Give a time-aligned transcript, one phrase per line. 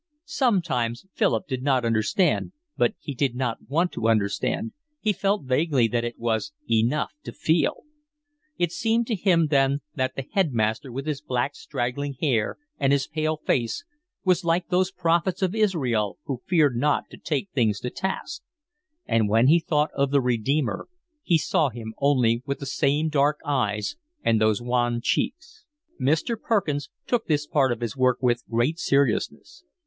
[0.25, 5.87] Sometimes Philip did not understand, but he did not want to understand, he felt vaguely
[5.89, 7.83] that it was enough to feel.
[8.57, 13.05] It seemed to him then that the headmaster, with his black, straggling hair and his
[13.05, 13.85] pale face,
[14.25, 18.41] was like those prophets of Israel who feared not to take kings to task;
[19.05, 20.87] and when he thought of the Redeemer
[21.21, 25.63] he saw Him only with the same dark eyes and those wan cheeks.
[26.01, 26.41] Mr.
[26.41, 29.63] Perkins took this part of his work with great seriousness.